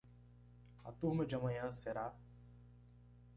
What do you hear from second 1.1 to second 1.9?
de amanhã